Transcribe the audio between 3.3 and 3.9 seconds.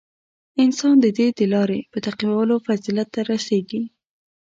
رسېږي.